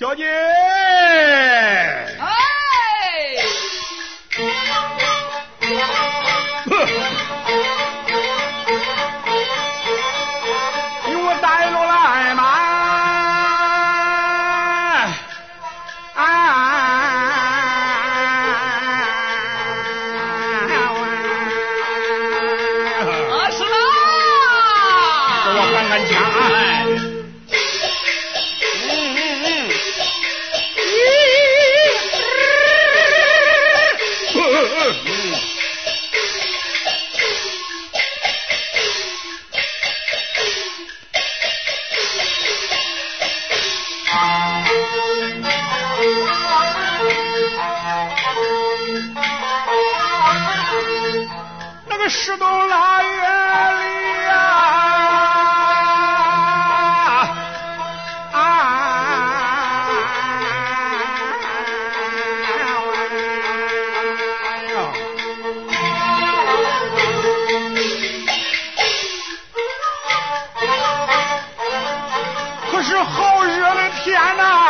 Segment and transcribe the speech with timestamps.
[0.00, 0.24] 小姐。
[52.12, 54.34] 十冬腊月里呀
[58.32, 58.36] 啊。
[72.72, 74.69] 可是好热的天呐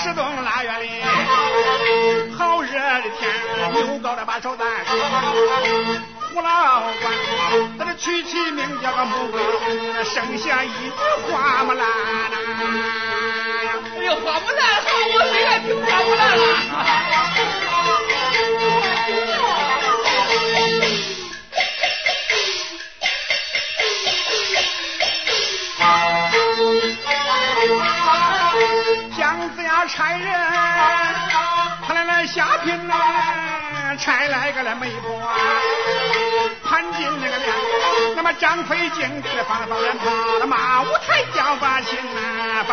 [0.00, 1.02] 十冬腊月里，
[2.36, 3.30] 好热的天，
[3.72, 4.60] 牛高了把尺三。
[6.34, 7.12] 胡老板，
[7.78, 10.72] 他的娶妻名叫做穆桂英，生下一枝
[11.30, 11.86] 花木兰呐。
[13.98, 17.11] 哎呀，花木兰，好我最爱听花木兰啦。
[29.94, 30.26] 差人，
[31.86, 32.94] 他来了下聘呐，
[33.98, 35.30] 差来个了媒婆，
[36.64, 37.54] 潘金那个娘，
[38.16, 40.10] 那么张飞进的房房他，
[40.40, 42.64] 那马无才叫把亲呐。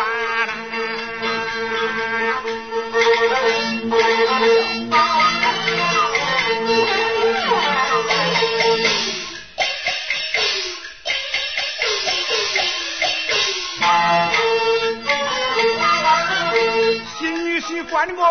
[17.70, 18.24] 去关公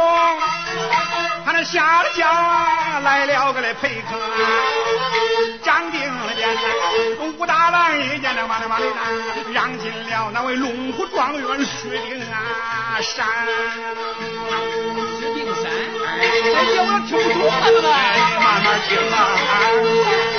[1.46, 2.26] 他那下了轿
[3.02, 4.20] 来了个来陪客
[5.64, 12.28] 张定了呐武大郎一见那嘛哩嘛哩让进了那位龙虎状元薛丁山。
[15.18, 15.72] 薛丁山
[16.20, 20.39] 哎呀我听不懂了这个你慢慢听吧。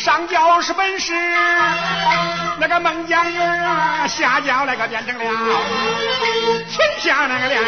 [0.00, 1.12] 上轿是本事，
[2.58, 5.24] 那个孟姜女啊，下轿那个变成了
[6.66, 7.62] 秦香那个脸，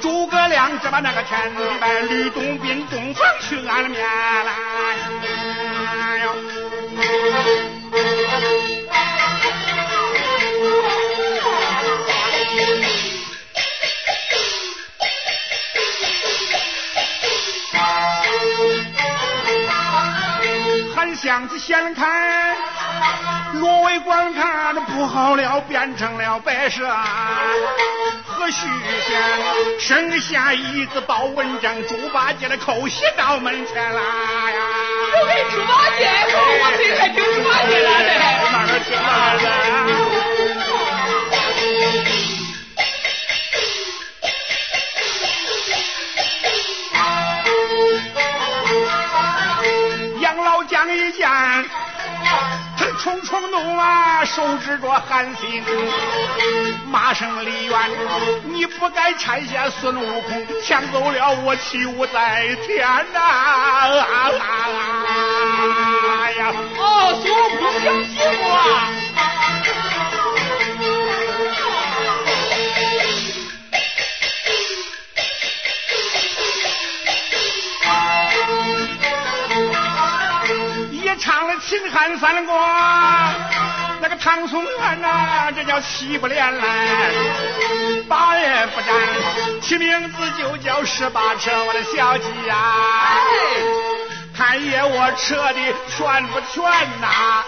[0.00, 4.52] 诸葛亮只把那个天地拜，吕洞宾洞房去安了面来。
[5.66, 6.63] 哎！
[21.24, 22.54] 箱子掀开，
[23.54, 26.86] 罗威观看的不好了，变成了白蛇。
[28.26, 28.66] 何须
[29.06, 34.02] 仙生下一子包文章，猪八戒的口袭到门前来！
[35.14, 37.88] 我给猪八戒，我我谁还听猪八戒了？
[38.52, 39.08] 慢慢听，慢
[39.42, 40.13] 慢。
[52.76, 55.62] 他冲冲怒啊手指着韩信
[56.90, 57.78] 骂声李元
[58.44, 64.30] 你不该拆下孙悟空抢走了我七五在天呐啊啊
[65.18, 66.52] 啊呀！
[66.78, 68.93] 哦孙悟空相信我。
[81.94, 82.52] 唱了秦汉三国，
[84.00, 86.66] 那个唐宋元呐，这叫七不连来，
[88.08, 88.90] 八也不沾，
[89.62, 92.56] 起名字就叫十八车，我的小鸡呀，
[94.36, 95.54] 看爷我扯的
[95.96, 96.64] 全不全
[97.00, 97.44] 呐？